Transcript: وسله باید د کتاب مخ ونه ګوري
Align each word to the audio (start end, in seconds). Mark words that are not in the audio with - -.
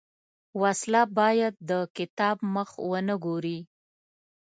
وسله 0.61 1.01
باید 1.17 1.53
د 1.69 1.71
کتاب 1.97 2.37
مخ 2.53 2.69
ونه 2.89 3.15
ګوري 3.25 3.59